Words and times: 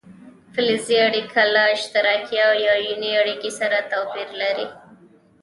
فلزي 0.53 0.97
اړیکه 1.07 1.41
له 1.53 1.63
اشتراکي 1.75 2.37
او 2.47 2.51
ایوني 2.77 3.11
اړیکې 3.21 3.51
سره 3.59 3.77
توپیر 3.91 4.29
لري. 4.41 4.67